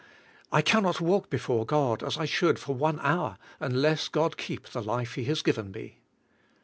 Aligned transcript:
I 0.51 0.63
cannot 0.63 0.99
walk 0.99 1.29
before 1.29 1.63
God 1.63 2.01
as 2.01 2.17
I 2.17 2.25
should 2.25 2.57
for 2.57 2.73
one 2.73 2.99
hour, 3.01 3.37
unless 3.59 4.07
God 4.07 4.35
keep 4.35 4.67
the 4.69 4.81
life 4.81 5.15
lie 5.15 5.23
has 5.25 5.43
given 5.43 5.69
me." 5.69 5.99